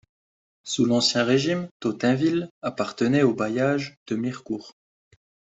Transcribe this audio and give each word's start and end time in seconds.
Sous 0.63 0.85
l'Ancien 0.85 1.23
Régime, 1.23 1.67
Totainville 1.79 2.49
appartenait 2.63 3.21
au 3.21 3.35
bailliage 3.35 3.97
de 4.07 4.15
Mirecourt. 4.15 4.75